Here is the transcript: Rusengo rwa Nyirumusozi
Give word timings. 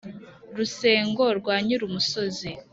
Rusengo 0.57 1.23
rwa 1.39 1.55
Nyirumusozi 1.65 2.49